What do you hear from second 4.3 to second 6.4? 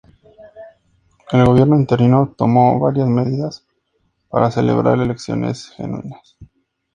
celebrar elecciones genuinas.